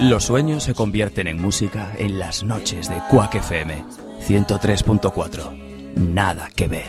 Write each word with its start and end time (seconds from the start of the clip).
Los 0.00 0.24
sueños 0.24 0.62
se 0.62 0.74
convierten 0.74 1.26
en 1.26 1.40
música 1.40 1.92
en 1.98 2.18
las 2.18 2.44
noches 2.44 2.88
de 2.88 2.96
Quack 3.10 3.34
FM 3.36 3.84
103.4. 4.26 5.94
Nada 5.96 6.48
que 6.54 6.68
ver. 6.68 6.86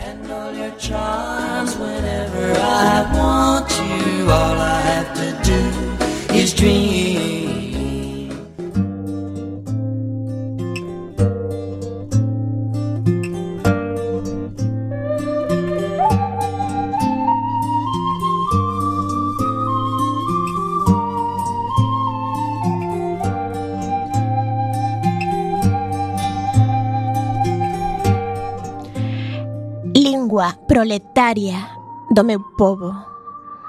proletaria 30.72 31.68
do 32.08 32.24
meu 32.24 32.40
povo. 32.40 32.96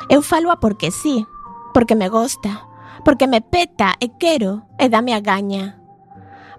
Eu 0.07 0.21
falo 0.21 0.55
porque 0.61 0.89
sí, 0.89 1.27
porque 1.73 1.95
me 1.95 2.07
gosta, 2.07 2.65
porque 3.03 3.27
me 3.27 3.41
peta 3.41 3.95
e 3.99 4.07
quero 4.15 4.63
e 4.79 4.87
dame 4.87 5.11
a 5.11 5.19
gaña. 5.19 5.83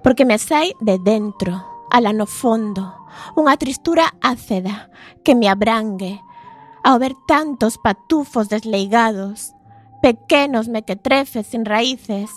Porque 0.02 0.26
me 0.28 0.36
sai 0.36 0.76
de 0.84 1.00
dentro, 1.00 1.64
ala 1.88 2.12
no 2.12 2.28
fondo, 2.28 2.92
unha 3.40 3.56
tristura 3.56 4.12
áceda 4.20 4.92
que 5.24 5.32
me 5.32 5.48
abrangue 5.48 6.20
ao 6.84 7.00
ver 7.00 7.16
tantos 7.24 7.80
patufos 7.80 8.52
desleigados, 8.52 9.56
pequenos 10.04 10.68
mequetrefes 10.68 11.56
sin 11.56 11.64
raíces, 11.64 12.28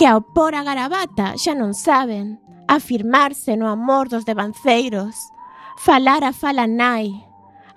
que 0.00 0.08
ao 0.08 0.24
por 0.24 0.56
a 0.56 0.64
garabata 0.64 1.36
xa 1.36 1.52
non 1.52 1.76
saben 1.76 2.40
afirmarse 2.64 3.60
no 3.60 3.68
amor 3.68 4.08
dos 4.08 4.24
devanceiros, 4.24 5.36
falar 5.76 6.24
a 6.24 6.32
fala 6.32 6.64
nai, 6.64 7.25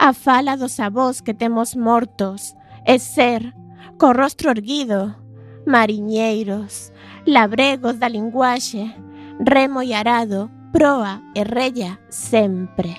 A 0.02 0.14
fala 0.14 0.56
dos 0.56 0.80
avós 0.80 1.20
que 1.20 1.34
temos 1.34 1.76
mortos 1.76 2.56
e 2.88 2.96
ser, 3.00 3.54
co 4.00 4.14
rostro 4.14 4.50
erguido, 4.50 5.14
mariñeiros, 5.68 6.94
labregos 7.28 8.00
da 8.00 8.08
linguaxe, 8.08 8.96
remo 9.44 9.84
e 9.84 9.92
arado, 9.94 10.50
proa 10.72 11.20
e 11.36 11.44
rella 11.44 12.00
sempre. 12.08 12.96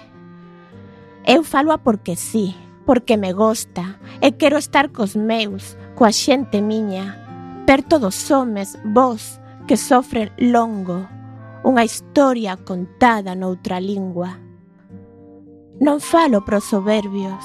Eu 1.25 1.43
faloa 1.43 1.79
porque 1.79 2.17
sí, 2.17 2.55
porque 2.85 3.17
me 3.17 3.32
gosta 3.32 3.96
e 4.20 4.37
quero 4.37 4.58
estar 4.58 4.93
cos 4.93 5.17
meus, 5.17 5.81
coa 5.96 6.12
xente 6.12 6.61
miña, 6.61 7.17
perto 7.64 7.96
dos 7.96 8.29
homes, 8.29 8.76
vos, 8.85 9.41
que 9.64 9.81
sofren 9.81 10.29
longo, 10.37 11.08
unha 11.64 11.81
historia 11.81 12.61
contada 12.61 13.32
noutra 13.32 13.81
lingua. 13.81 14.50
Non 15.81 15.97
falo 15.97 16.44
para 16.44 16.61
os 16.61 16.69
soberbios, 16.69 17.41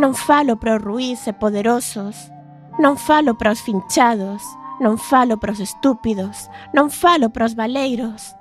non 0.00 0.16
falo 0.16 0.56
para 0.56 0.80
os 0.80 0.82
ruís 0.82 1.28
e 1.28 1.36
poderosos, 1.36 2.32
non 2.80 2.96
falo 2.96 3.36
para 3.36 3.52
os 3.52 3.60
finchados, 3.60 4.40
non 4.80 4.96
falo 4.96 5.36
para 5.36 5.52
os 5.52 5.60
estúpidos, 5.60 6.48
non 6.72 6.88
falo 6.88 7.28
para 7.28 7.44
os 7.44 7.52
valeiros, 7.52 8.40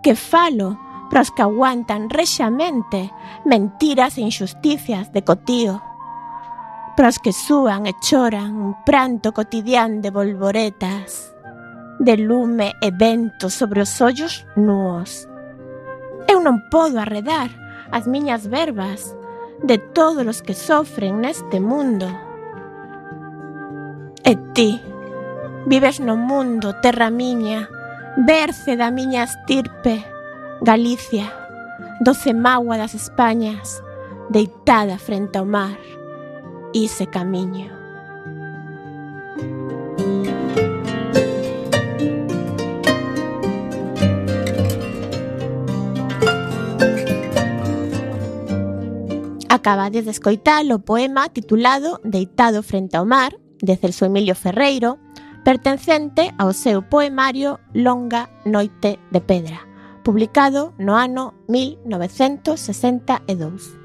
que 0.00 0.16
falo 0.16 0.80
para 1.12 1.20
os 1.20 1.28
que 1.28 1.44
aguantan 1.44 2.08
rexamente 2.08 3.12
mentiras 3.44 4.16
e 4.16 4.24
injusticias 4.24 5.12
de 5.12 5.20
cotío, 5.20 5.84
para 6.96 7.12
os 7.12 7.20
que 7.20 7.36
súan 7.36 7.84
e 7.84 7.92
choran 8.00 8.56
un 8.56 8.72
pranto 8.88 9.36
cotidián 9.36 10.00
de 10.00 10.08
volvoretas, 10.08 11.36
de 12.00 12.16
lume 12.16 12.72
e 12.80 12.88
vento 12.88 13.52
sobre 13.52 13.84
os 13.84 13.92
ollos 14.00 14.48
nuos. 14.56 15.28
Eu 16.24 16.40
non 16.40 16.64
podo 16.72 16.96
arredar, 16.96 17.52
as 17.90 18.06
miñas 18.06 18.48
verbas 18.48 19.16
de 19.62 19.78
todos 19.78 20.26
os 20.26 20.42
que 20.42 20.54
sofren 20.54 21.20
neste 21.20 21.60
mundo. 21.60 22.06
E 24.24 24.36
ti, 24.54 24.80
vives 25.66 26.00
no 26.00 26.16
mundo, 26.16 26.74
terra 26.80 27.10
miña, 27.10 27.68
berce 28.16 28.76
da 28.76 28.90
miña 28.90 29.24
estirpe, 29.24 30.04
Galicia, 30.60 31.32
doce 32.00 32.34
magua 32.34 32.76
das 32.76 32.94
Españas, 32.94 33.82
deitada 34.28 34.98
frente 34.98 35.38
ao 35.38 35.46
mar, 35.46 35.78
ise 36.72 37.06
camiño. 37.06 37.70
Acabades 49.58 50.04
de 50.04 50.12
escoitar 50.14 50.62
o 50.70 50.78
poema 50.78 51.26
titulado 51.34 51.98
Deitado 52.04 52.62
frente 52.62 52.96
ao 52.96 53.04
mar, 53.04 53.34
de 53.60 53.74
Celso 53.74 54.06
Emilio 54.06 54.36
Ferreiro, 54.36 55.00
pertencente 55.42 56.30
ao 56.38 56.52
seu 56.52 56.82
poemario 56.82 57.58
Longa 57.74 58.30
noite 58.46 59.00
de 59.10 59.20
pedra, 59.20 59.58
publicado 60.04 60.74
no 60.78 60.94
ano 60.94 61.34
1962. 61.48 63.77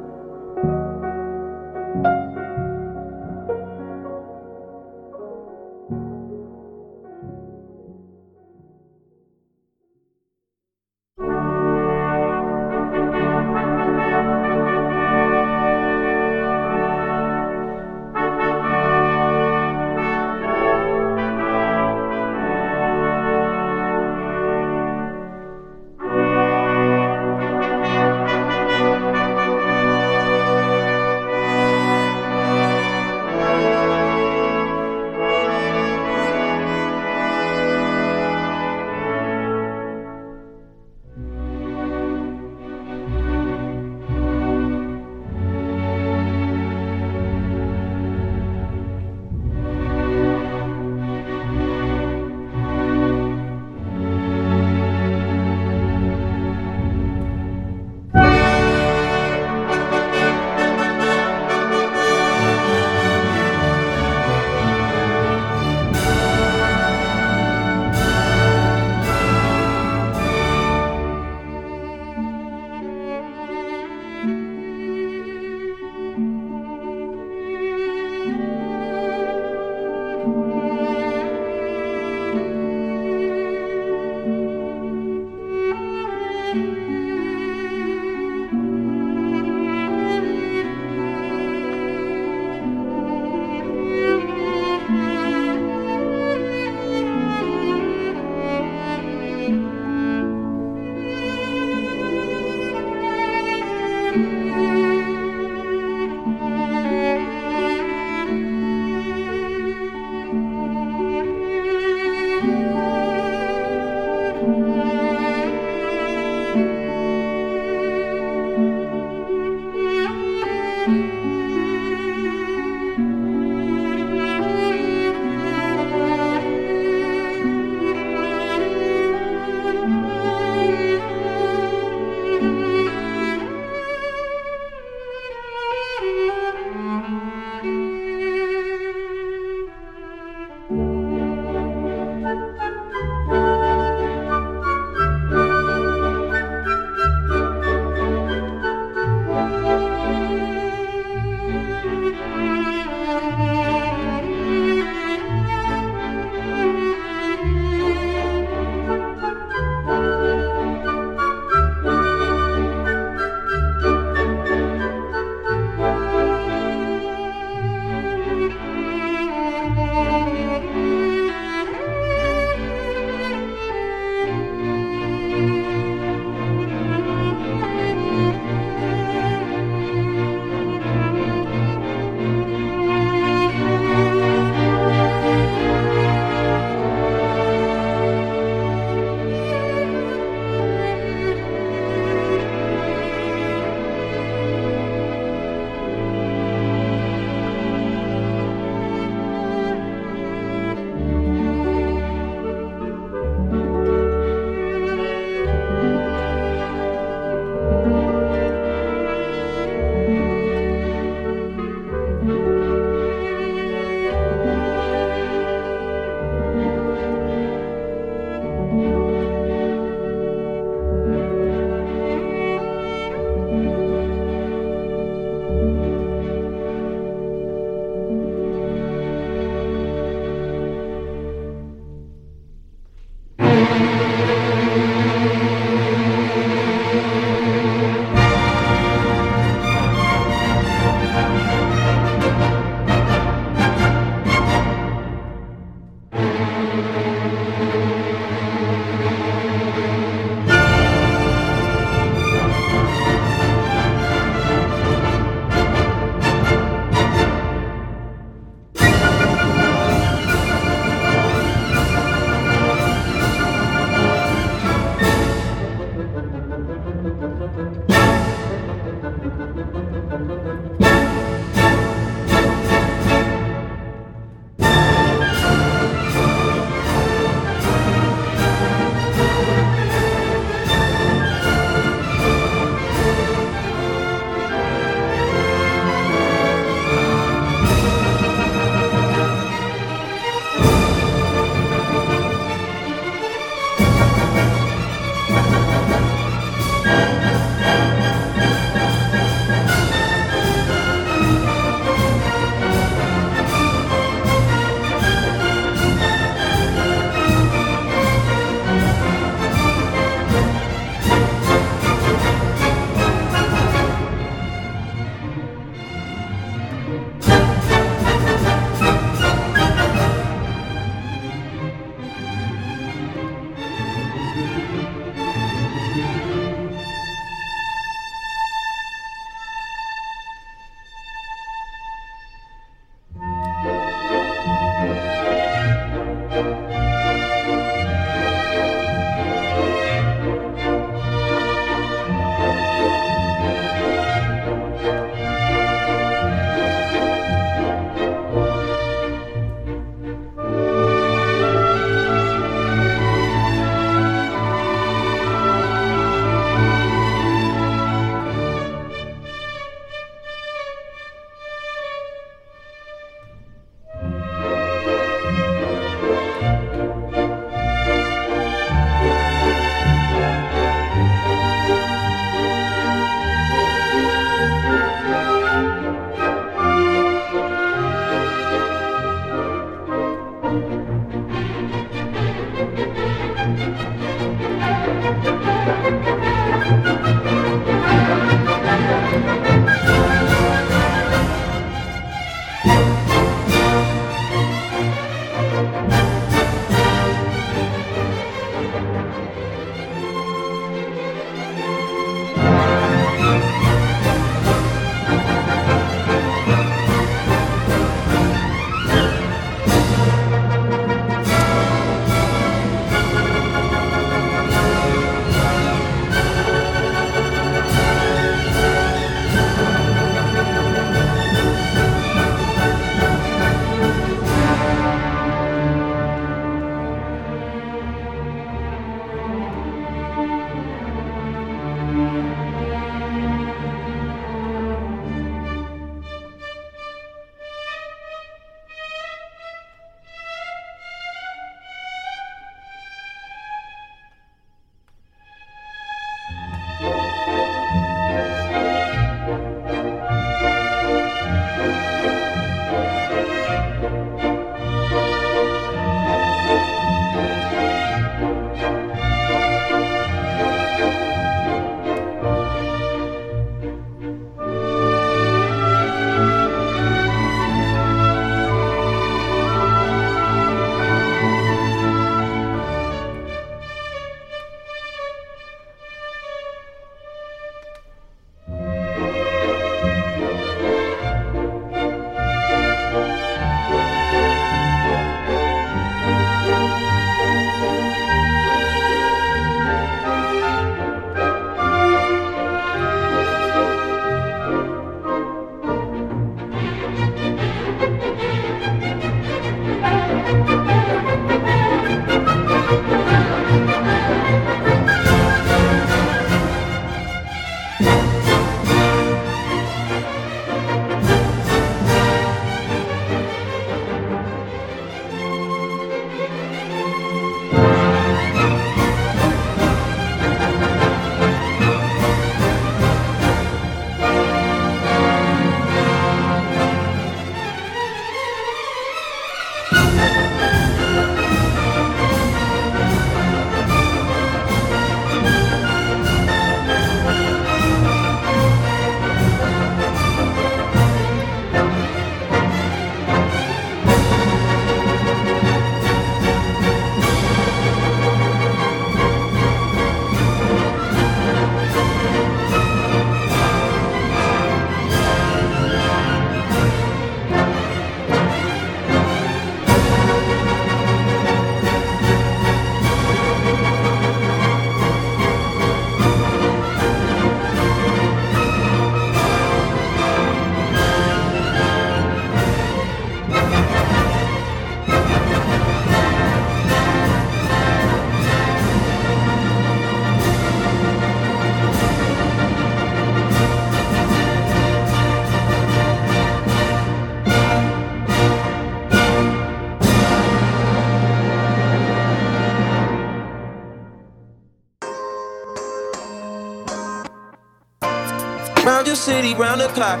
Your 598.88 598.96
city, 598.96 599.34
round 599.34 599.60
the 599.60 599.68
clock. 599.68 600.00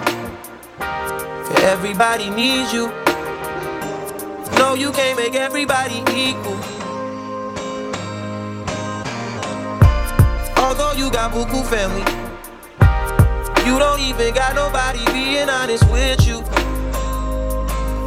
Everybody 1.60 2.30
needs 2.30 2.72
you. 2.72 2.88
No, 4.56 4.72
you 4.74 4.90
can't 4.92 5.18
make 5.18 5.34
everybody 5.34 5.98
equal. 6.16 6.56
Although 10.56 10.92
you 10.96 11.10
got 11.10 11.32
buku 11.32 11.62
family, 11.68 12.00
you 13.68 13.78
don't 13.78 14.00
even 14.00 14.32
got 14.32 14.54
nobody 14.54 15.04
being 15.12 15.50
honest 15.50 15.84
with 15.90 16.26
you. 16.26 16.40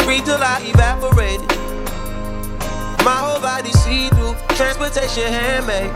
Breathe 0.04 0.26
till 0.26 0.42
I 0.42 0.64
evaporated. 0.66 1.48
My 3.06 3.18
whole 3.22 3.40
body 3.40 3.72
see 3.72 4.10
through, 4.10 4.34
transportation 4.58 5.32
handmade. 5.32 5.92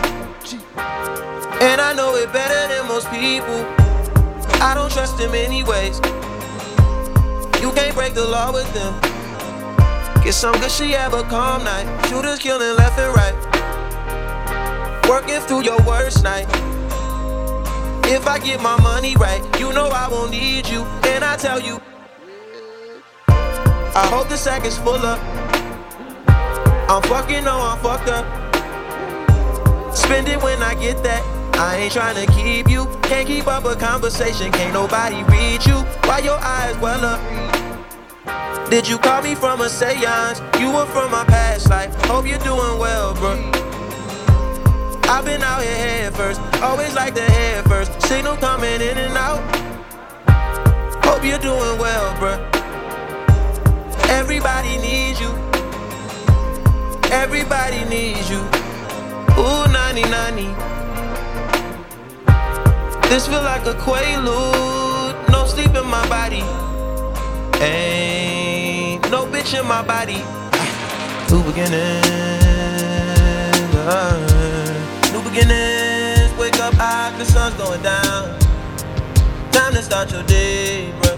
And 1.60 1.82
I 1.82 1.94
know 1.96 2.14
it 2.16 2.32
better 2.32 2.68
than 2.72 2.88
most 2.88 3.10
people. 3.10 3.85
I 4.66 4.74
don't 4.74 4.92
trust 4.92 5.20
them 5.20 5.36
anyways. 5.36 6.00
You 7.62 7.72
can't 7.72 7.94
break 7.94 8.16
the 8.16 8.26
law 8.28 8.52
with 8.52 8.66
them. 8.74 9.00
Get 10.24 10.34
some 10.34 10.54
good 10.60 10.72
she 10.72 10.90
have 10.94 11.14
a 11.14 11.22
calm 11.22 11.64
night. 11.64 11.86
Shooters 12.08 12.40
killing 12.40 12.76
left 12.76 12.98
and 12.98 13.14
right. 13.16 13.36
Working 15.08 15.40
through 15.42 15.66
your 15.66 15.78
worst 15.84 16.24
night. 16.24 16.48
If 18.06 18.26
I 18.26 18.40
get 18.40 18.60
my 18.60 18.76
money 18.82 19.16
right, 19.18 19.44
you 19.60 19.72
know 19.72 19.90
I 19.90 20.08
won't 20.08 20.32
need 20.32 20.68
you. 20.68 20.82
And 21.14 21.24
I 21.24 21.38
tell 21.38 21.60
you, 21.60 21.80
I 23.28 24.08
hope 24.10 24.30
the 24.30 24.36
sack 24.36 24.66
is 24.66 24.80
full 24.80 24.96
up. 24.96 25.20
I'm 26.90 27.04
fucking, 27.04 27.44
no, 27.44 27.60
I'm 27.62 27.78
fucked 27.84 28.10
up. 28.10 28.26
Spend 29.96 30.28
it 30.28 30.42
when 30.42 30.64
I 30.64 30.74
get 30.74 31.04
that. 31.04 31.35
I 31.58 31.78
ain't 31.78 31.94
trying 31.94 32.16
to 32.26 32.32
keep 32.34 32.70
you. 32.70 32.86
Can't 33.04 33.28
keep 33.28 33.48
up 33.48 33.66
a 33.66 33.76
conversation. 33.76 34.52
Can't 34.52 34.74
nobody 34.74 35.24
read 35.24 35.66
you. 35.66 35.76
Why 36.04 36.20
your 36.20 36.38
eyes 36.38 36.78
well 36.80 37.04
up? 37.06 38.70
Did 38.70 38.88
you 38.88 38.98
call 38.98 39.22
me 39.22 39.36
from 39.36 39.62
a 39.62 39.70
seance? 39.70 40.42
You 40.60 40.72
were 40.72 40.86
from 40.88 41.12
my 41.12 41.24
past 41.26 41.70
life. 41.70 41.94
Hope 42.06 42.28
you're 42.28 42.40
doing 42.40 42.78
well, 42.78 43.14
bro. 43.14 43.34
I've 45.08 45.24
been 45.24 45.42
out 45.44 45.62
here 45.62 45.76
head 45.76 46.16
first. 46.16 46.42
Always 46.62 46.94
like 46.94 47.14
the 47.14 47.22
head 47.22 47.64
first. 47.66 48.02
Signal 48.02 48.36
coming 48.38 48.82
in 48.82 48.98
and 48.98 49.16
out. 49.16 49.40
Hope 51.06 51.24
you're 51.24 51.40
doing 51.40 51.80
well, 51.80 52.20
bro. 52.20 52.34
Everybody 54.10 54.78
needs 54.80 55.22
you. 55.22 55.30
Everybody 57.12 57.86
needs 57.86 58.30
you. 58.30 58.40
Ooh, 59.38 59.68
nani 59.72 60.02
nani. 60.04 60.76
This 63.10 63.28
feel 63.28 63.42
like 63.44 63.66
a 63.66 63.74
quaalude. 63.74 65.30
No 65.30 65.46
sleep 65.46 65.74
in 65.76 65.86
my 65.86 66.08
body. 66.10 66.44
Ain't 67.64 69.10
no 69.12 69.26
bitch 69.26 69.58
in 69.58 69.66
my 69.68 69.82
body. 69.82 70.22
New 71.32 71.44
beginnings. 71.44 72.06
Uh, 73.88 74.18
new 75.14 75.22
beginnings. 75.22 76.34
Wake 76.40 76.60
up 76.60 76.74
high, 76.74 77.16
the 77.18 77.26
sun's 77.26 77.56
going 77.56 77.82
down. 77.82 78.38
Time 79.52 79.74
to 79.74 79.82
start 79.82 80.12
your 80.12 80.24
day, 80.24 80.92
bro. 81.02 81.18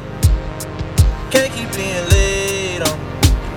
Can't 1.31 1.51
keep 1.53 1.71
being 1.73 2.05
late 2.09 2.81
on. 2.81 2.99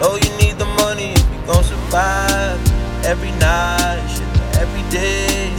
Oh, 0.03 0.19
you 0.23 0.31
need 0.39 0.57
the 0.59 0.67
money 0.83 1.13
if 1.13 1.27
you 1.33 1.47
gon' 1.47 1.65
survive. 1.65 2.59
Every 3.05 3.33
night, 3.33 4.07
shit, 4.09 4.59
every 4.61 4.83
day. 4.91 5.50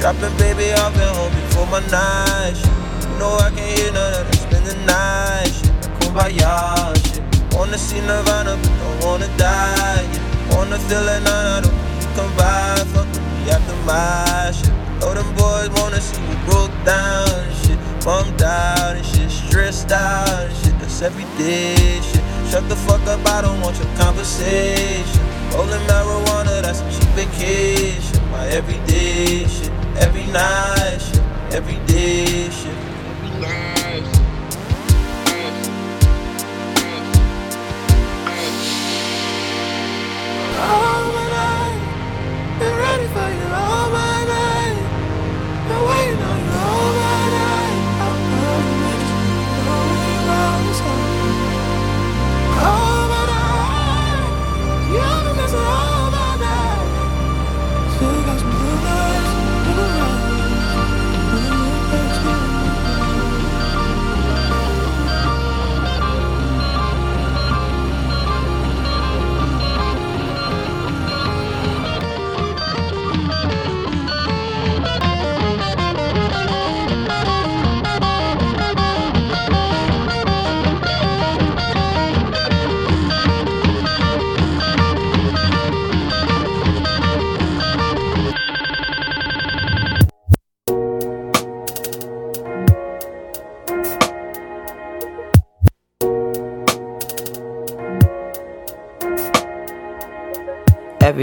Dropping 0.00 0.36
baby 0.38 0.72
off 0.72 0.94
at 0.96 1.16
home 1.16 1.32
before 1.34 1.66
my 1.66 1.80
night, 1.90 2.54
shit. 2.54 3.10
You 3.10 3.18
know 3.18 3.34
I 3.36 3.50
can't 3.50 3.78
hear 3.78 3.92
none 3.92 4.14
of 4.14 4.30
that. 4.30 4.38
Spend 4.38 4.64
the 4.64 4.76
night, 4.86 5.50
shit. 5.50 5.72
Kumbaya, 5.98 6.94
shit. 7.10 7.22
Wanna 7.52 7.76
see 7.76 8.00
Nirvana, 8.00 8.56
but 8.62 8.72
don't 8.78 9.04
wanna 9.04 9.28
die, 9.36 10.06
yeah. 10.12 10.54
Wanna 10.56 10.78
feel 10.78 11.02
it, 11.02 11.22
nah, 11.24 11.60
don't 11.60 11.74
you 11.74 12.08
come 12.14 12.30
by, 12.36 12.78
fuck 12.94 13.06
with 13.10 13.20
me 13.20 13.50
after 13.50 13.74
my 13.84 14.52
shit. 14.54 14.72
Oh, 15.02 15.14
them 15.14 15.28
boys 15.34 15.68
wanna 15.82 16.00
see 16.00 16.20
me 16.22 16.36
broke 16.46 16.72
down 16.84 17.28
and 17.28 17.56
shit. 17.66 17.78
Bummed 18.04 18.40
out 18.42 18.96
and 18.96 19.04
shit, 19.04 19.30
stressed 19.30 19.92
out 19.92 20.28
and 20.28 20.56
shit. 20.58 20.78
That's 20.78 21.02
everyday 21.02 22.00
shit. 22.00 22.22
Shut 22.50 22.68
the 22.68 22.76
fuck 22.76 23.04
up, 23.06 23.26
I 23.26 23.42
don't 23.42 23.60
want 23.60 23.76
your 23.76 23.90
conversation. 23.98 25.22
Rolling 25.52 25.82
marijuana, 25.90 26.62
that's 26.62 26.80
a 26.80 26.90
cheap 26.90 27.10
vacation. 27.18 28.22
My 28.30 28.46
everyday 28.48 29.46
shit, 29.46 29.67
every 30.28 30.32
night 30.32 30.98
shit, 31.00 31.54
everyday 31.54 32.50
shit. 32.50 32.77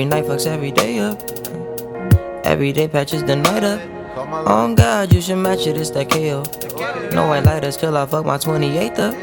Every 0.06 0.22
night 0.22 0.30
fucks 0.30 0.46
every 0.46 0.72
day 0.72 1.00
up. 1.00 1.20
Every 2.46 2.72
day 2.72 2.88
patches 2.88 3.24
the 3.24 3.36
night 3.38 3.64
up. 3.64 3.82
On 4.48 4.76
God, 4.76 5.12
you 5.12 5.20
should 5.20 5.38
match 5.38 5.66
it, 5.66 5.78
it's 5.78 5.90
that 5.92 6.12
KO. 6.12 6.44
No 7.16 7.28
white 7.28 7.44
lighters 7.44 7.76
till 7.76 7.98
I 7.98 8.06
fuck 8.06 8.24
my 8.24 8.38
28th 8.38 9.00
up. 9.00 9.16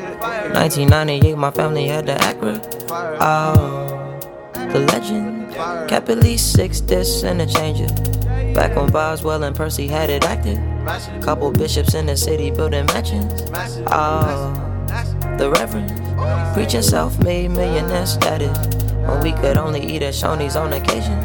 1998, 0.56 1.38
my 1.38 1.52
family 1.52 1.86
had 1.86 2.06
the 2.06 2.14
Acura. 2.14 2.58
Oh, 3.20 4.18
the 4.72 4.80
legend. 4.80 5.54
Kept 5.88 6.08
at 6.08 6.18
least 6.18 6.52
six 6.52 6.80
discs 6.80 7.22
and 7.22 7.40
a 7.40 7.46
changer. 7.46 7.86
Back 8.52 8.74
when 8.74 8.90
Boswell 8.90 9.44
and 9.44 9.54
Percy 9.54 9.86
had 9.86 10.10
it 10.10 10.24
active. 10.24 10.58
Couple 11.22 11.52
bishops 11.52 11.94
in 11.94 12.06
the 12.06 12.16
city 12.16 12.50
building 12.50 12.86
mansions. 12.86 13.44
Oh, 13.86 14.52
the 15.38 15.48
Reverend. 15.48 15.92
Preaching 16.54 16.82
self 16.82 17.22
made 17.22 17.52
millionaire 17.52 18.04
status. 18.04 18.71
When 19.06 19.20
we 19.20 19.32
could 19.32 19.56
only 19.56 19.80
eat 19.84 20.02
at 20.02 20.14
Shoney's 20.14 20.56
on 20.56 20.72
occasion. 20.72 21.18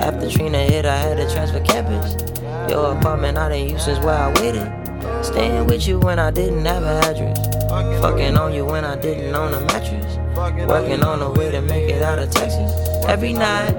After 0.00 0.30
Trina 0.30 0.58
hit, 0.58 0.84
I 0.84 0.96
had 0.96 1.16
to 1.16 1.28
transfer 1.32 1.60
campus. 1.60 2.16
Your 2.70 2.96
apartment 2.96 3.38
I 3.38 3.48
didn't 3.48 3.70
use 3.70 3.84
since 3.84 3.98
where 4.04 4.14
I 4.14 4.32
waited. 4.40 4.70
Staying 5.24 5.66
with 5.66 5.86
you 5.88 5.98
when 5.98 6.18
I 6.18 6.30
didn't 6.30 6.64
have 6.64 6.82
an 6.82 7.02
address. 7.04 7.38
Fucking 8.00 8.36
on 8.36 8.52
you 8.52 8.64
when 8.64 8.84
I 8.84 8.96
didn't 8.96 9.34
own 9.34 9.54
a 9.54 9.60
mattress. 9.60 10.16
Working 10.68 11.02
on 11.02 11.22
a 11.22 11.30
way 11.30 11.50
to 11.50 11.60
make 11.62 11.88
it 11.88 12.02
out 12.02 12.18
of 12.18 12.30
Texas. 12.30 12.70
Every 13.06 13.32
night. 13.32 13.72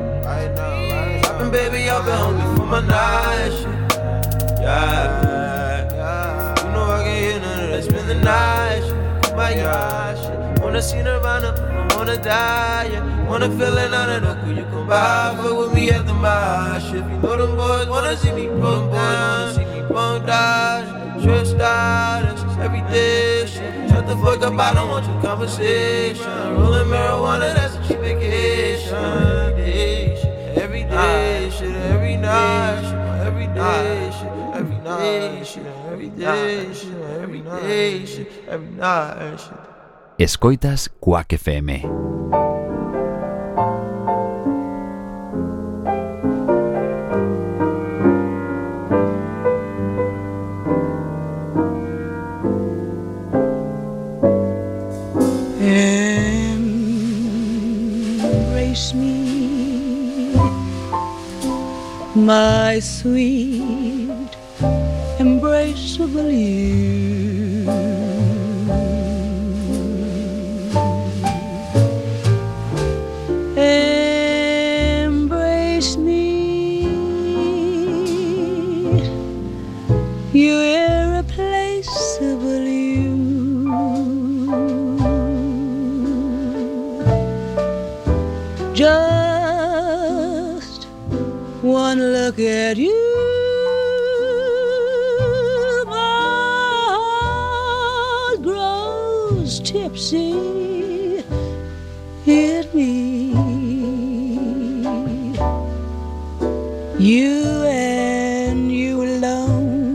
Dropping 1.22 1.52
baby 1.52 1.90
up 1.90 2.06
at 2.06 2.20
home 2.20 2.38
before 2.38 2.66
my 2.66 2.82
night. 2.82 3.54
Yeah. 4.60 5.86
You 6.58 6.72
know 6.72 6.84
I 6.84 7.04
can't 7.04 7.24
hear 7.24 7.40
none 7.40 7.64
of 7.64 7.70
that. 7.70 7.84
Spend 7.84 8.10
the 8.10 8.16
night. 8.16 8.84
Kumbaya 9.22 10.16
shit. 10.18 10.64
Wanna 10.64 10.82
see 10.82 11.02
Nirvana, 11.02 11.54
wanna 12.08 12.24
die, 12.24 12.90
yeah. 12.94 13.30
Wanna 13.30 13.50
feel 13.50 13.78
another 13.78 14.22
knuckle, 14.22 14.54
you 14.54 14.64
come 14.64 14.88
by, 14.88 15.36
fuck 15.36 15.58
with 15.58 15.74
me 15.74 15.90
at 15.90 16.06
the 16.06 16.14
mosh. 16.14 16.88
If 16.94 16.96
you 16.96 17.18
know 17.20 17.36
them 17.36 17.58
boys 17.58 17.90
wanna 17.90 18.16
see 18.16 18.32
me 18.32 18.48
pump 18.48 18.94
down, 18.94 19.54
see 19.54 19.66
me 19.66 19.82
pump 19.90 20.26
dodge, 20.26 21.22
trip 21.22 21.46
starters, 21.46 22.42
everything. 22.60 23.48
Shut 23.90 24.08
the 24.08 24.16
fuck 24.24 24.42
up, 24.42 24.58
I 24.58 24.74
don't 24.74 24.90
want 24.90 25.06
your 25.06 25.22
conversation. 25.22 26.26
Rolling 26.56 26.88
marijuana, 26.88 27.54
that's 27.54 27.76
a 27.76 27.88
cheap 27.88 28.00
vacation. 28.00 28.96
Every 28.96 29.64
day, 29.64 30.16
shit, 30.16 30.58
every 30.64 30.84
day, 30.84 31.50
shit, 31.52 31.76
every 31.76 32.16
night, 32.16 32.82
shit, 32.88 33.28
every 33.28 33.48
day, 33.48 34.12
shit, 34.18 34.56
every 34.56 34.78
night, 34.78 35.46
shit, 35.46 35.66
every 35.92 36.10
day, 36.10 36.74
shit, 36.74 36.96
every 37.22 37.42
day, 37.42 38.06
shit, 38.06 38.32
every 38.48 38.70
night, 38.70 39.38
shit. 39.42 39.77
Escoitas 40.20 40.90
Quack 41.00 41.34
FM. 41.34 41.84
Embrace 58.10 58.96
me, 58.96 60.34
my 62.16 62.80
sweet, 62.80 64.36
embraceable 65.20 66.32
you. 66.34 67.47
look 92.38 92.48
at 92.48 92.78
you, 92.78 92.94
my 95.86 96.86
heart 98.30 98.42
grows 98.44 99.60
tipsy 99.62 101.24
in 102.26 102.66
me. 102.74 103.34
You 107.00 107.64
and 107.66 108.72
you 108.72 109.04
alone 109.04 109.88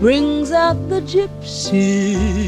brings 0.00 0.52
out 0.52 0.88
the 0.88 1.00
gypsy. 1.00 2.43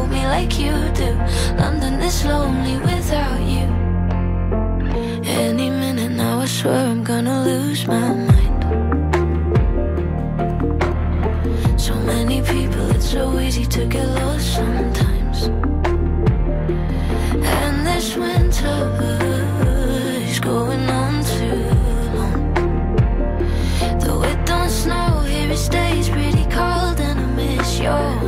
Hold 0.00 0.10
me 0.10 0.26
like 0.26 0.58
you 0.58 0.72
do. 0.94 1.10
London 1.58 2.00
is 2.00 2.24
lonely 2.24 2.76
without 2.78 3.40
you. 3.54 3.66
Any 5.24 5.68
minute 5.70 6.12
now, 6.12 6.40
I 6.40 6.46
swear 6.46 6.86
I'm 6.92 7.04
gonna 7.04 7.44
lose 7.44 7.86
my 7.86 8.08
mind. 8.28 8.60
So 11.78 11.94
many 12.12 12.40
people, 12.40 12.90
it's 12.96 13.10
so 13.10 13.38
easy 13.38 13.66
to 13.76 13.86
get 13.86 14.06
lost 14.20 14.46
sometimes. 14.54 15.38
And 17.58 17.76
this 17.86 18.16
winter 18.16 18.80
is 20.30 20.40
going 20.40 20.84
on 21.02 21.14
too 21.36 21.62
long. 22.16 22.38
Though 24.00 24.22
it 24.30 24.40
don't 24.46 24.70
snow 24.70 25.20
here, 25.30 25.50
it 25.50 25.58
stays 25.58 26.08
pretty 26.08 26.46
cold, 26.56 26.98
and 27.08 27.18
I 27.24 27.26
miss 27.40 27.80
your 27.80 28.19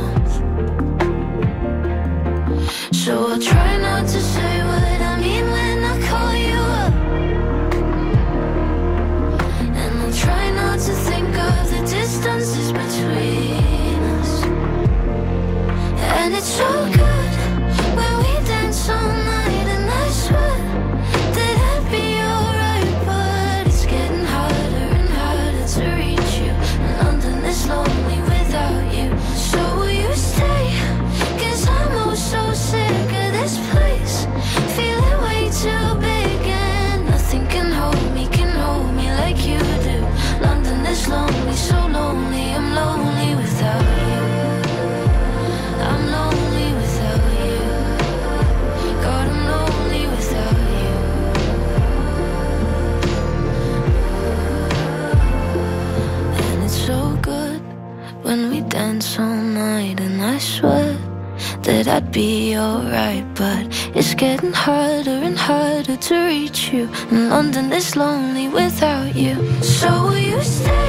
be 62.13 62.55
alright. 62.57 63.25
But 63.35 63.65
it's 63.95 64.13
getting 64.13 64.53
harder 64.53 65.19
and 65.27 65.37
harder 65.37 65.97
to 65.97 66.15
reach 66.27 66.71
you, 66.71 66.87
and 67.11 67.29
London 67.29 67.73
is 67.73 67.95
lonely 67.95 68.47
without 68.47 69.15
you. 69.15 69.35
So 69.61 69.89
will 70.03 70.17
you 70.17 70.41
stay? 70.43 70.83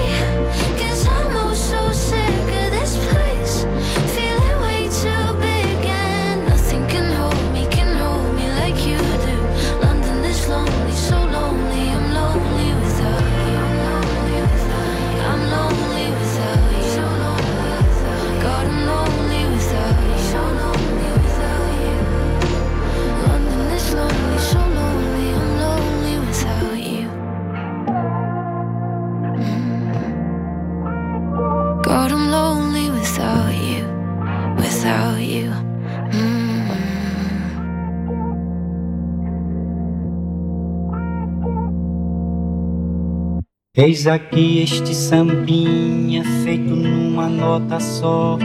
Eis 43.84 44.06
aqui 44.06 44.62
este 44.62 44.94
sambinha 44.94 46.24
feito 46.42 46.74
numa 46.74 47.28
nota 47.28 47.78
só. 47.78 48.38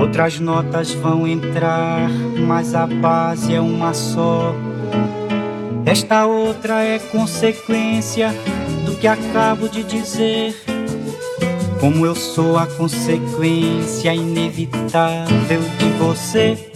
Outras 0.00 0.40
notas 0.40 0.92
vão 0.94 1.28
entrar, 1.28 2.08
mas 2.48 2.74
a 2.74 2.86
base 2.86 3.54
é 3.54 3.60
uma 3.60 3.92
só. 3.92 4.54
Esta 5.84 6.24
outra 6.24 6.82
é 6.82 6.98
consequência 6.98 8.34
do 8.86 8.96
que 8.96 9.06
acabo 9.06 9.68
de 9.68 9.84
dizer. 9.84 10.56
Como 11.78 12.06
eu 12.06 12.14
sou 12.14 12.56
a 12.56 12.66
consequência 12.66 14.14
inevitável 14.14 15.60
de 15.78 15.90
você. 15.98 16.72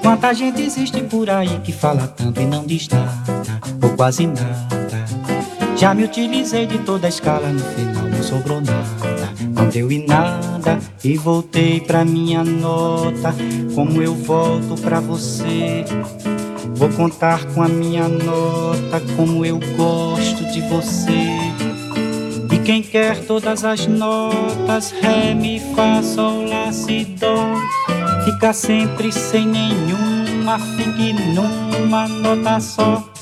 Quanta 0.00 0.32
gente 0.34 0.62
existe 0.62 1.02
por 1.02 1.28
aí 1.28 1.58
que 1.64 1.72
fala 1.72 2.06
tanto 2.06 2.40
e 2.40 2.46
não 2.46 2.64
diz 2.64 2.88
nada, 2.88 3.60
ou 3.82 3.90
quase 3.96 4.24
nada. 4.24 4.63
Já 5.84 5.92
me 5.92 6.04
utilizei 6.04 6.66
de 6.66 6.78
toda 6.78 7.06
a 7.06 7.10
escala, 7.10 7.46
no 7.46 7.60
final 7.60 8.04
não 8.04 8.22
sobrou 8.22 8.58
nada. 8.58 9.30
Não 9.54 9.68
deu 9.68 9.92
em 9.92 10.06
nada 10.06 10.78
e 11.04 11.14
voltei 11.18 11.78
pra 11.78 12.06
minha 12.06 12.42
nota. 12.42 13.34
Como 13.74 14.00
eu 14.00 14.14
volto 14.14 14.80
pra 14.80 14.98
você? 14.98 15.84
Vou 16.74 16.88
contar 16.88 17.44
com 17.52 17.62
a 17.62 17.68
minha 17.68 18.08
nota 18.08 18.98
como 19.14 19.44
eu 19.44 19.60
gosto 19.76 20.50
de 20.50 20.62
você. 20.62 21.36
E 22.50 22.58
quem 22.64 22.80
quer 22.80 23.18
todas 23.26 23.62
as 23.62 23.86
notas, 23.86 24.90
Ré, 24.90 25.34
Mi, 25.34 25.60
Fá, 25.76 26.02
Sol, 26.02 26.46
Lá, 26.46 26.72
Si, 26.72 27.04
Dó, 27.04 27.58
fica 28.24 28.54
sempre 28.54 29.12
sem 29.12 29.46
nenhuma, 29.46 30.58
fique 30.58 31.12
numa 31.12 32.08
nota 32.08 32.58
só. 32.58 33.13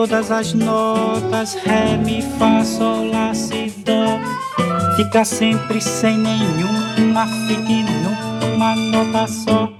Todas 0.00 0.30
as 0.30 0.54
notas, 0.54 1.62
ré, 1.62 1.98
mi, 1.98 2.22
fá, 2.22 2.64
sol, 2.64 3.10
lá, 3.10 3.34
si, 3.34 3.68
dó. 3.84 4.18
Fica 4.96 5.26
sempre 5.26 5.78
sem 5.78 6.16
nenhuma, 6.16 7.26
fique 7.46 7.84
numa 7.84 8.74
nota 8.76 9.26
só. 9.28 9.70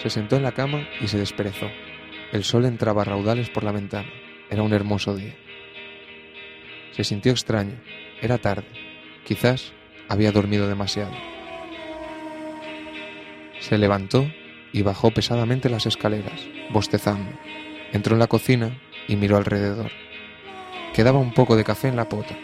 Se 0.00 0.10
sentó 0.10 0.36
en 0.36 0.44
la 0.44 0.52
cama 0.52 0.86
y 1.00 1.08
se 1.08 1.18
desperezó. 1.18 1.66
El 2.32 2.44
sol 2.44 2.64
entraba 2.66 3.02
raudales 3.02 3.50
por 3.50 3.64
la 3.64 3.72
ventana. 3.72 4.08
Era 4.48 4.62
un 4.62 4.72
hermoso 4.72 5.16
día. 5.16 5.34
Se 6.92 7.02
sintió 7.02 7.32
extraño. 7.32 7.74
Era 8.22 8.38
tarde. 8.38 8.66
Quizás 9.24 9.72
había 10.08 10.32
dormido 10.32 10.68
demasiado. 10.68 11.12
Se 13.60 13.78
levantó 13.78 14.26
y 14.72 14.82
bajó 14.82 15.10
pesadamente 15.10 15.70
las 15.70 15.86
escaleras, 15.86 16.40
bostezando. 16.70 17.30
Entró 17.92 18.14
en 18.14 18.18
la 18.18 18.26
cocina 18.26 18.78
y 19.08 19.16
miró 19.16 19.36
alrededor. 19.36 19.90
Quedaba 20.94 21.18
un 21.18 21.32
poco 21.32 21.56
de 21.56 21.64
café 21.64 21.88
en 21.88 21.96
la 21.96 22.08
pota. 22.08 22.36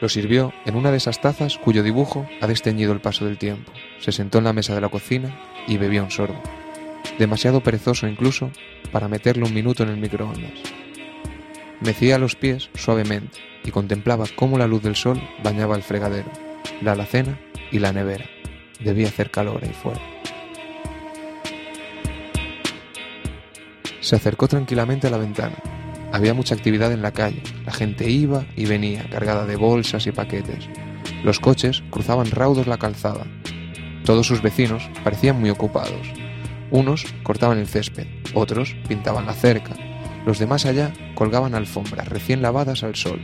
Lo 0.00 0.08
sirvió 0.08 0.52
en 0.64 0.74
una 0.76 0.90
de 0.90 0.96
esas 0.96 1.20
tazas 1.20 1.58
cuyo 1.58 1.82
dibujo 1.82 2.28
ha 2.40 2.46
desteñido 2.46 2.92
el 2.92 3.00
paso 3.00 3.24
del 3.24 3.38
tiempo. 3.38 3.72
Se 4.00 4.12
sentó 4.12 4.38
en 4.38 4.44
la 4.44 4.52
mesa 4.52 4.74
de 4.74 4.80
la 4.80 4.88
cocina 4.88 5.38
y 5.66 5.78
bebió 5.78 6.02
un 6.02 6.10
sorbo. 6.10 6.42
Demasiado 7.18 7.62
perezoso 7.62 8.06
incluso 8.06 8.50
para 8.90 9.08
meterle 9.08 9.44
un 9.44 9.54
minuto 9.54 9.82
en 9.82 9.90
el 9.90 9.96
microondas. 9.96 10.81
Mecía 11.84 12.18
los 12.18 12.36
pies 12.36 12.70
suavemente 12.74 13.38
y 13.64 13.70
contemplaba 13.70 14.26
cómo 14.36 14.58
la 14.58 14.66
luz 14.66 14.82
del 14.82 14.96
sol 14.96 15.20
bañaba 15.42 15.76
el 15.76 15.82
fregadero, 15.82 16.30
la 16.80 16.92
alacena 16.92 17.38
y 17.70 17.78
la 17.78 17.92
nevera. 17.92 18.26
Debía 18.80 19.08
hacer 19.08 19.30
calor 19.30 19.62
ahí 19.62 19.72
fuera. 19.72 20.00
Se 24.00 24.16
acercó 24.16 24.48
tranquilamente 24.48 25.06
a 25.06 25.10
la 25.10 25.18
ventana 25.18 25.56
había 26.12 26.34
mucha 26.34 26.54
actividad 26.54 26.92
en 26.92 27.00
la 27.00 27.12
calle. 27.12 27.42
La 27.64 27.72
gente 27.72 28.08
iba 28.08 28.44
y 28.54 28.66
venía, 28.66 29.08
cargada 29.10 29.46
de 29.46 29.56
bolsas 29.56 30.06
y 30.06 30.12
paquetes. 30.12 30.68
Los 31.24 31.40
coches 31.40 31.82
cruzaban 31.90 32.30
raudos 32.30 32.66
la 32.66 32.76
calzada. 32.76 33.26
Todos 34.04 34.26
sus 34.26 34.42
vecinos 34.42 34.90
parecían 35.02 35.40
muy 35.40 35.48
ocupados. 35.48 36.12
Unos 36.70 37.06
cortaban 37.22 37.58
el 37.58 37.66
césped, 37.66 38.06
otros 38.34 38.76
pintaban 38.88 39.24
la 39.24 39.32
cerca. 39.32 39.74
Los 40.26 40.38
demás 40.38 40.66
allá 40.66 40.92
colgaban 41.14 41.54
alfombras 41.54 42.08
recién 42.08 42.42
lavadas 42.42 42.82
al 42.82 42.94
sol. 42.94 43.20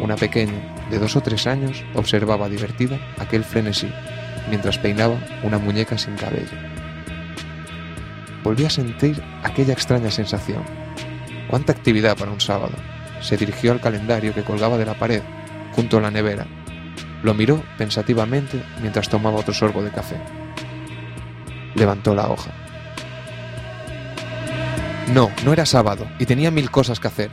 Una 0.00 0.16
pequeña, 0.16 0.74
de 0.90 0.98
dos 0.98 1.16
o 1.16 1.20
tres 1.20 1.46
años, 1.46 1.84
observaba 1.94 2.48
divertida 2.48 2.98
aquel 3.18 3.44
frenesí, 3.44 3.88
mientras 4.48 4.78
peinaba 4.78 5.18
una 5.42 5.58
muñeca 5.58 5.98
sin 5.98 6.14
cabello. 6.16 6.56
Volví 8.42 8.64
a 8.64 8.70
sentir 8.70 9.22
aquella 9.42 9.72
extraña 9.72 10.10
sensación, 10.10 10.62
Cuánta 11.48 11.72
actividad 11.72 12.16
para 12.16 12.32
un 12.32 12.40
sábado. 12.40 12.72
Se 13.20 13.36
dirigió 13.36 13.72
al 13.72 13.80
calendario 13.80 14.34
que 14.34 14.42
colgaba 14.42 14.76
de 14.76 14.86
la 14.86 14.94
pared, 14.94 15.22
junto 15.72 15.98
a 15.98 16.00
la 16.00 16.10
nevera. 16.10 16.46
Lo 17.22 17.32
miró 17.32 17.62
pensativamente 17.78 18.60
mientras 18.80 19.08
tomaba 19.08 19.38
otro 19.38 19.54
sorbo 19.54 19.82
de 19.82 19.90
café. 19.90 20.16
Levantó 21.74 22.14
la 22.14 22.28
hoja. 22.28 22.50
No, 25.12 25.30
no 25.44 25.52
era 25.52 25.66
sábado, 25.66 26.06
y 26.18 26.26
tenía 26.26 26.50
mil 26.50 26.70
cosas 26.70 26.98
que 26.98 27.08
hacer. 27.08 27.30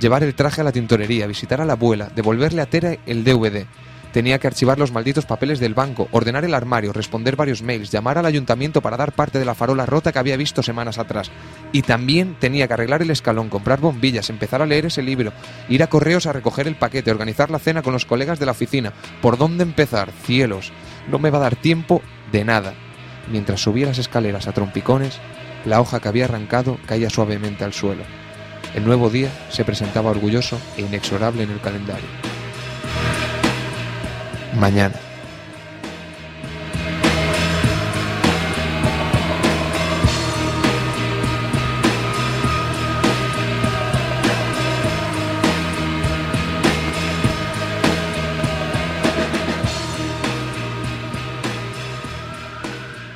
Llevar 0.00 0.22
el 0.22 0.34
traje 0.34 0.60
a 0.60 0.64
la 0.64 0.72
tintorería, 0.72 1.26
visitar 1.26 1.60
a 1.60 1.64
la 1.64 1.72
abuela, 1.72 2.10
devolverle 2.14 2.62
a 2.62 2.66
Tera 2.66 2.96
el 3.06 3.24
DVD, 3.24 3.66
Tenía 4.12 4.40
que 4.40 4.48
archivar 4.48 4.76
los 4.76 4.90
malditos 4.90 5.24
papeles 5.24 5.60
del 5.60 5.74
banco, 5.74 6.08
ordenar 6.10 6.44
el 6.44 6.54
armario, 6.54 6.92
responder 6.92 7.36
varios 7.36 7.62
mails, 7.62 7.92
llamar 7.92 8.18
al 8.18 8.26
ayuntamiento 8.26 8.82
para 8.82 8.96
dar 8.96 9.12
parte 9.12 9.38
de 9.38 9.44
la 9.44 9.54
farola 9.54 9.86
rota 9.86 10.10
que 10.10 10.18
había 10.18 10.36
visto 10.36 10.64
semanas 10.64 10.98
atrás. 10.98 11.30
Y 11.70 11.82
también 11.82 12.34
tenía 12.40 12.66
que 12.66 12.74
arreglar 12.74 13.02
el 13.02 13.10
escalón, 13.10 13.48
comprar 13.48 13.78
bombillas, 13.78 14.28
empezar 14.28 14.62
a 14.62 14.66
leer 14.66 14.86
ese 14.86 15.02
libro, 15.02 15.32
ir 15.68 15.84
a 15.84 15.86
correos 15.86 16.26
a 16.26 16.32
recoger 16.32 16.66
el 16.66 16.74
paquete, 16.74 17.12
organizar 17.12 17.50
la 17.50 17.60
cena 17.60 17.82
con 17.82 17.92
los 17.92 18.04
colegas 18.04 18.40
de 18.40 18.46
la 18.46 18.52
oficina. 18.52 18.92
¿Por 19.22 19.38
dónde 19.38 19.62
empezar? 19.62 20.10
Cielos, 20.24 20.72
no 21.08 21.20
me 21.20 21.30
va 21.30 21.38
a 21.38 21.42
dar 21.42 21.54
tiempo 21.54 22.02
de 22.32 22.44
nada. 22.44 22.74
Mientras 23.30 23.60
subía 23.60 23.86
las 23.86 23.98
escaleras 23.98 24.48
a 24.48 24.52
trompicones, 24.52 25.20
la 25.64 25.80
hoja 25.80 26.00
que 26.00 26.08
había 26.08 26.24
arrancado 26.24 26.78
caía 26.86 27.10
suavemente 27.10 27.64
al 27.64 27.72
suelo. 27.72 28.02
El 28.74 28.84
nuevo 28.84 29.10
día 29.10 29.30
se 29.50 29.64
presentaba 29.64 30.10
orgulloso 30.10 30.60
e 30.76 30.82
inexorable 30.82 31.42
en 31.42 31.50
el 31.50 31.60
calendario 31.60 32.06
mañana. 34.60 35.09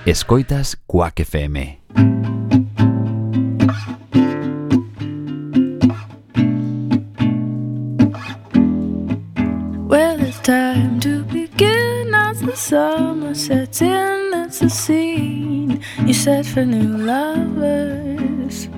Escoitas 0.07 0.77
Cuac 0.87 1.15
FM. 1.15 1.79
Well, 9.89 10.21
it's 10.21 10.41
time 10.41 11.01
to 11.01 11.25
begin 11.25 12.15
as 12.15 12.43
the 12.43 12.55
summer 12.55 13.35
sets 13.35 13.81
in, 13.81 14.31
that's 14.31 14.59
the 14.59 14.69
scene 14.69 15.83
you 16.05 16.13
set 16.13 16.45
for 16.45 16.67
new 16.67 16.99
lovers. 16.99 18.69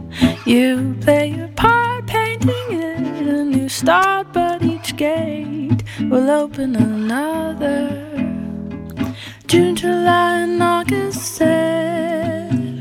You 0.47 0.97
play 1.01 1.35
your 1.35 1.49
part, 1.49 2.07
painting 2.07 2.71
it 2.71 3.27
a 3.27 3.45
new 3.45 3.69
start, 3.69 4.33
but 4.33 4.63
each 4.63 4.95
gate 4.97 5.83
will 6.03 6.31
open 6.31 6.77
another. 6.77 8.26
June, 9.49 9.77
July, 9.77 10.41
and 10.41 10.61
August 10.61 11.37
said 11.37 12.77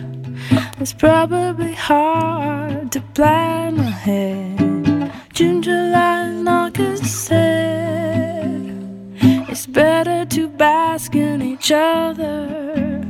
it's 0.80 0.94
probably 0.94 1.74
hard 1.74 2.92
to 2.92 3.02
plan 3.14 3.78
ahead. 3.78 5.12
June, 5.32 5.62
July, 5.62 6.22
and 6.24 6.50
August 6.50 7.06
said 7.06 8.78
it's 9.22 9.68
better 9.68 10.26
to 10.26 10.48
bask 10.48 11.14
in 11.16 11.44
each 11.44 11.72
other. 11.72 13.04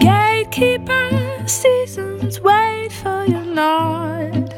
Gatekeeper 0.00 1.44
seasons 1.46 2.40
wait 2.40 2.92
for 2.92 3.26
your 3.26 3.44
nod. 3.44 4.54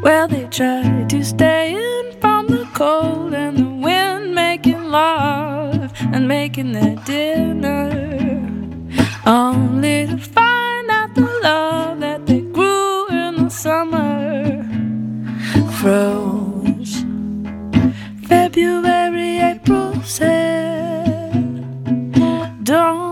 Well, 0.03 0.27
they 0.27 0.47
try 0.49 1.05
to 1.09 1.25
stay 1.25 1.75
in 1.75 2.21
from 2.21 2.49
the 2.49 2.69
cold 2.75 3.33
and 3.33 3.57
the 3.57 3.65
wind, 3.65 4.35
making 4.35 4.87
love 4.87 5.93
and 6.01 6.27
making 6.27 6.73
their 6.73 6.97
dinner, 7.05 7.89
only 9.25 10.07
to 10.09 10.19
find 10.19 10.91
out 10.91 11.15
the 11.15 11.31
love 11.45 12.01
that 12.01 12.27
they 12.27 12.41
grew 12.41 13.07
in 13.09 13.45
the 13.45 13.51
summer 13.51 14.65
froze. 15.79 17.05
February, 18.25 19.39
April 19.39 20.03
said, 20.03 21.33
Don't 22.65 23.06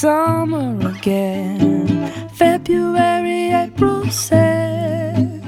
summer 0.00 0.78
again. 0.90 2.28
February, 2.34 3.50
April 3.50 4.08
said, 4.10 5.42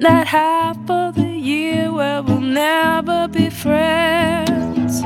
That 0.00 0.26
half 0.26 0.76
of 0.90 1.14
the 1.14 1.32
year 1.50 1.90
where 1.90 2.22
we'll 2.22 2.42
never 2.42 3.26
be 3.28 3.48
friends. 3.48 5.00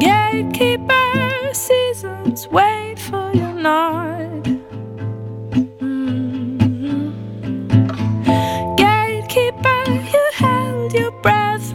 Gatekeeper 0.00 1.50
seasons 1.52 2.48
wait 2.48 2.98
for 2.98 3.30
your 3.40 3.52
nod. 3.68 4.44
Mhm. 5.52 7.12
Gatekeeper, 8.78 9.82
you 10.14 10.24
held 10.32 10.94
your 10.94 11.12
breath, 11.24 11.74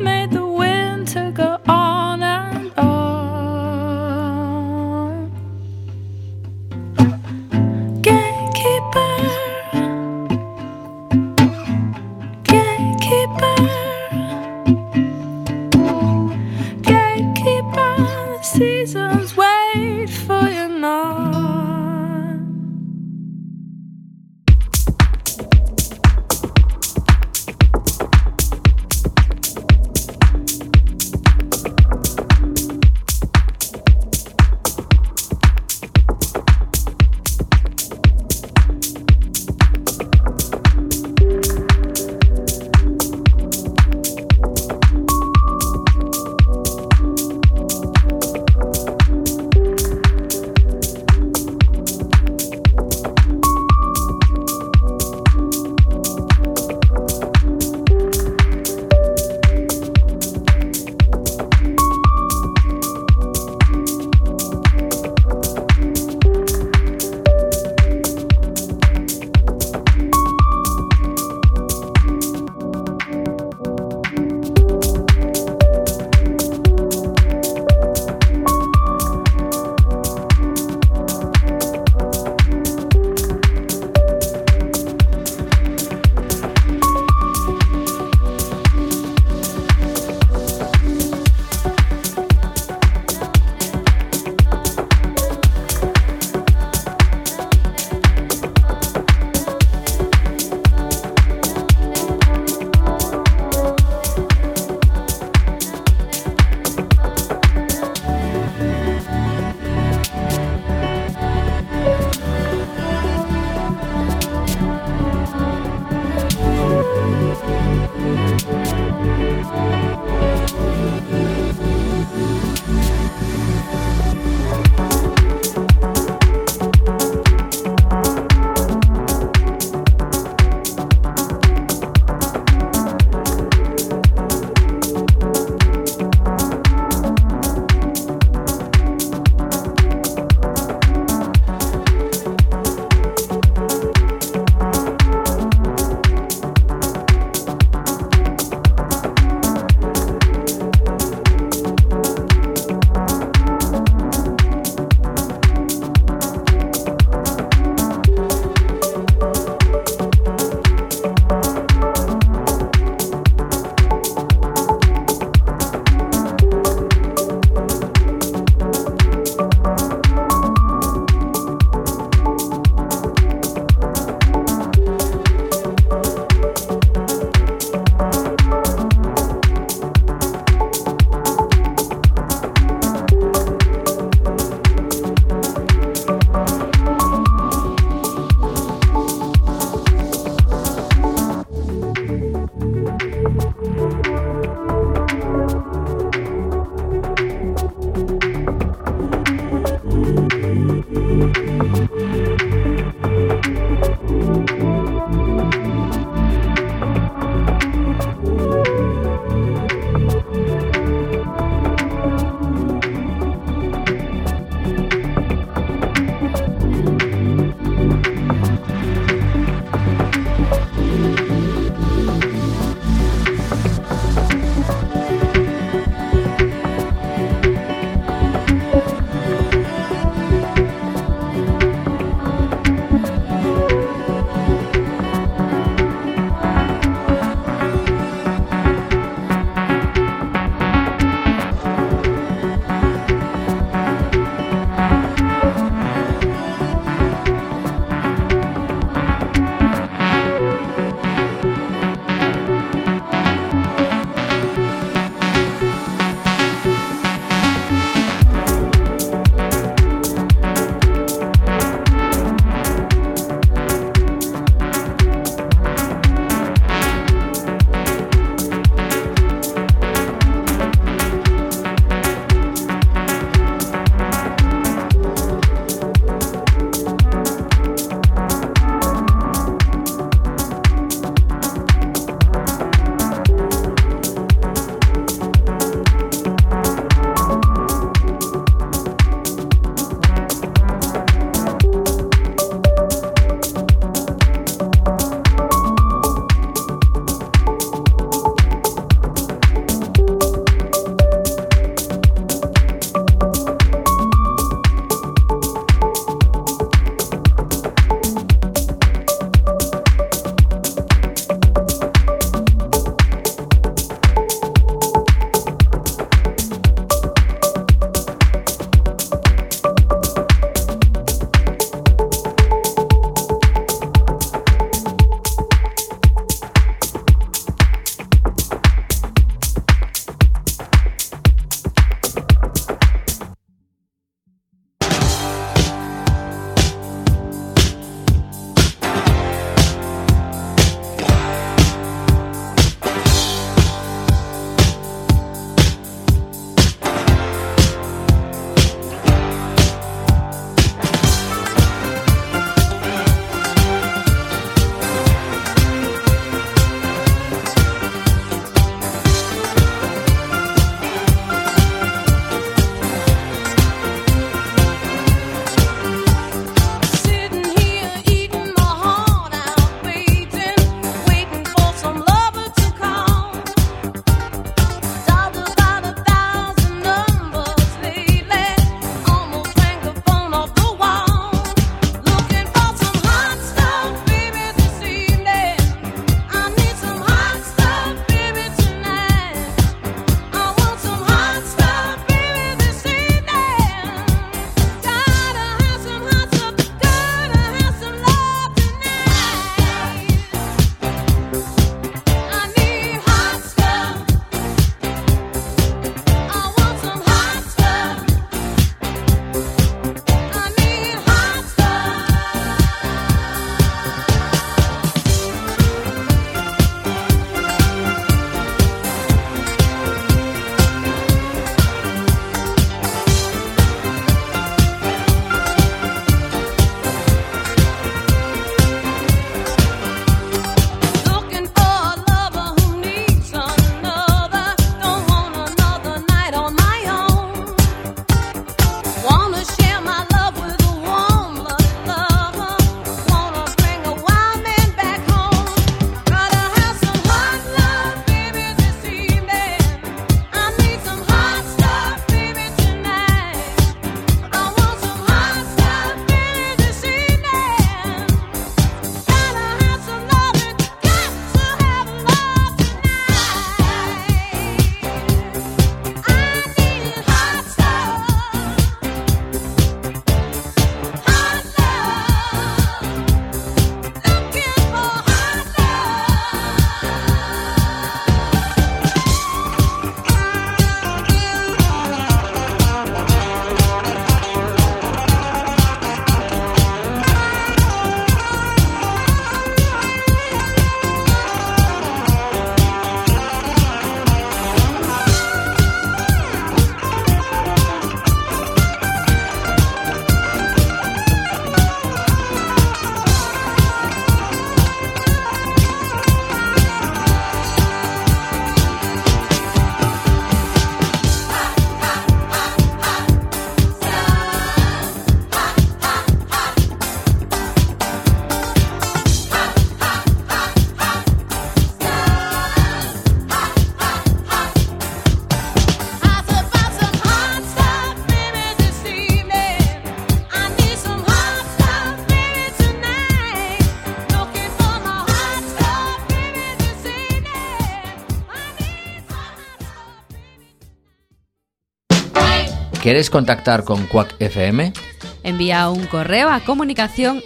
¿Quieres 542.90 543.12
contactar 543.12 543.66
con 543.66 543.86
Quack 543.86 544.16
FM? 544.18 544.74
Envía 545.22 545.70
un 545.70 545.86
correo 545.86 546.28
a 546.32 546.40
comunicación 546.40 547.22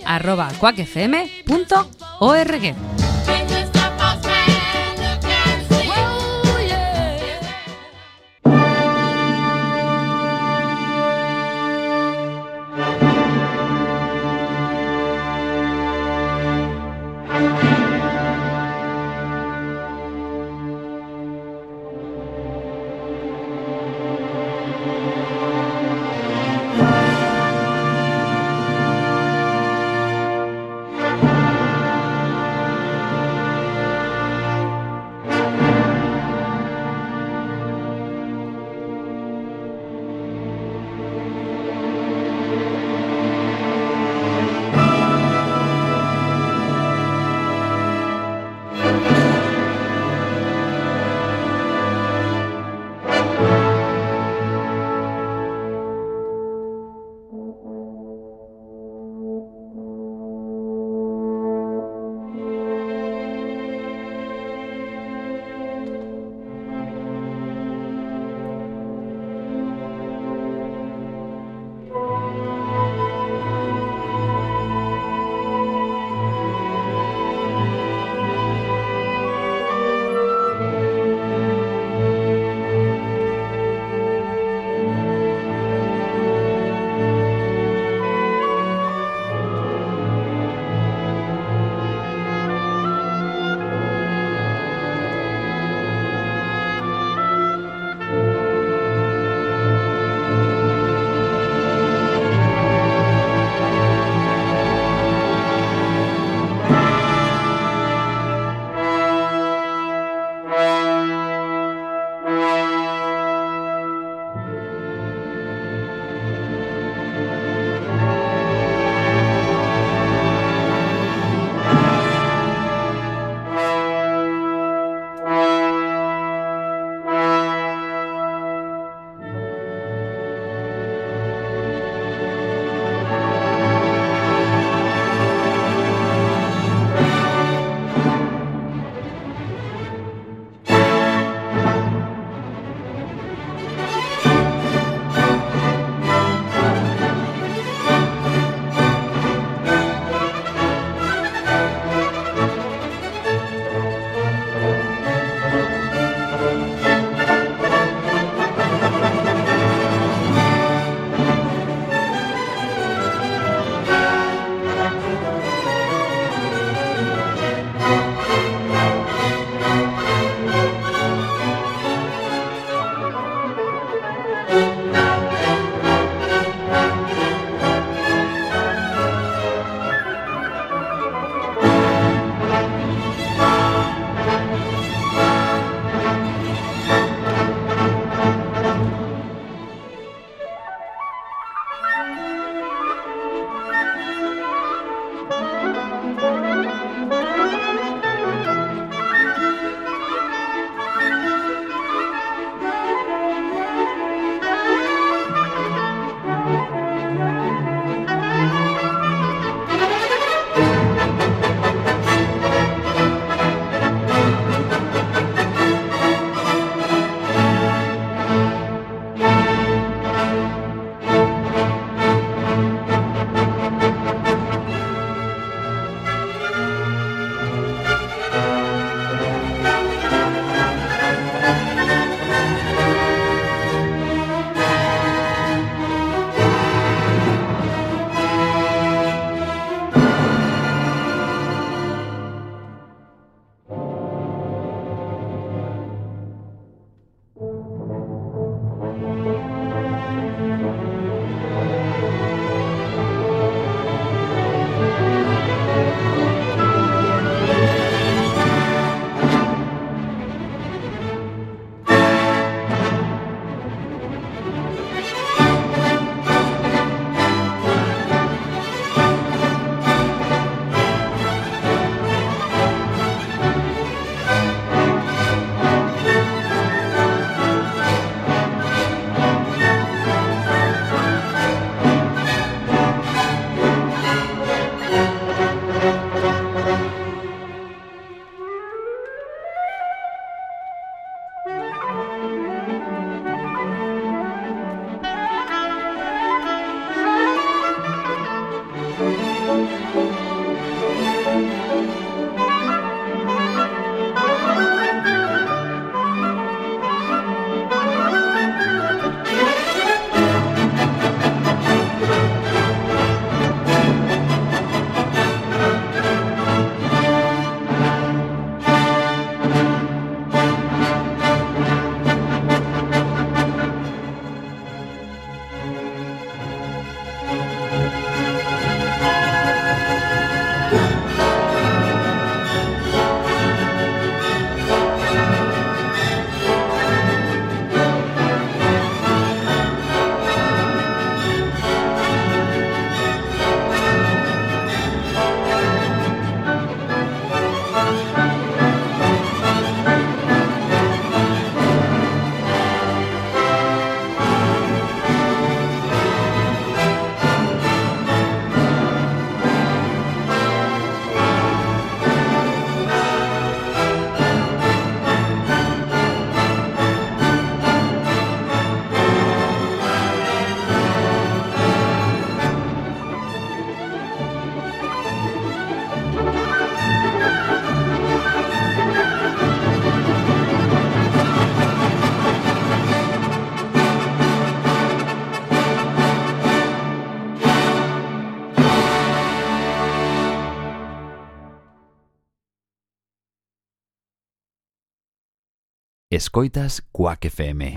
Escoitas 396.24 396.80
Quack 396.93 397.30
FM. 397.30 397.76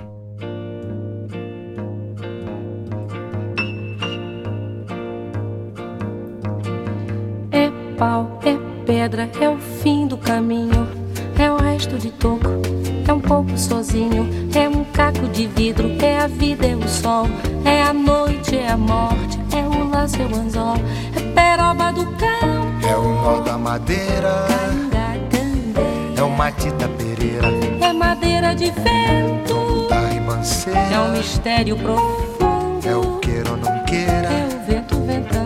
É 7.50 7.70
pau, 7.98 8.40
é 8.44 8.56
pedra, 8.86 9.28
é 9.40 9.50
o 9.50 9.58
fim 9.58 10.06
do 10.06 10.16
caminho, 10.16 10.86
é 11.36 11.50
o 11.50 11.56
resto 11.56 11.98
de 11.98 12.12
toco, 12.12 12.46
é 13.08 13.12
um 13.12 13.20
pouco 13.20 13.58
sozinho, 13.58 14.28
é 14.54 14.68
um 14.68 14.84
caco 14.84 15.26
de 15.30 15.48
vidro, 15.48 15.88
é 16.00 16.20
a 16.20 16.28
vida, 16.28 16.68
é 16.68 16.76
o 16.76 16.88
sol, 16.88 17.26
é 17.64 17.82
a 17.82 17.92
noite, 17.92 18.56
é 18.56 18.68
a 18.68 18.76
morte, 18.76 19.40
é 19.56 19.66
o 19.66 19.90
laço, 19.90 20.22
é 20.22 20.24
o 20.24 20.36
anzol, 20.36 20.76
é 21.16 21.32
peroba 21.34 21.92
do 21.92 22.06
campo, 22.12 22.86
É 22.88 22.96
o 22.96 23.12
nó 23.22 23.40
da 23.40 23.58
madeira, 23.58 24.46
é 26.16 26.22
o 26.22 26.30
matita 26.30 26.88
pereira, 26.90 27.48
é 27.48 27.65
madeira 28.06 28.54
de 28.54 28.70
vento, 28.70 29.88
da 29.88 30.06
ribanceira, 30.06 30.78
é 30.78 30.98
um 31.00 31.10
mistério 31.10 31.76
profundo, 31.76 32.88
é 32.88 32.96
o 32.96 33.18
queira 33.18 33.50
ou 33.50 33.56
não 33.56 33.84
queira, 33.84 34.28
é 34.28 34.46
o 34.46 34.64
vento 34.64 35.00
ventando. 35.02 35.45